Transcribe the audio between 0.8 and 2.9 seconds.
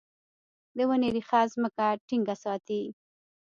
ونې ریښه ځمکه ټینګه ساتي.